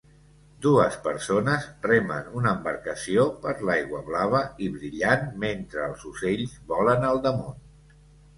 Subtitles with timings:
[0.65, 7.23] Dues persones remen una embarcació per l'aigua blava i brillant mentre els ocells volen al
[7.29, 7.63] damunt.